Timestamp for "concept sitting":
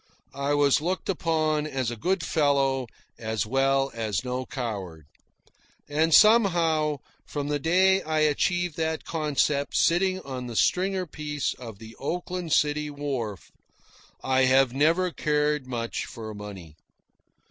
9.05-10.19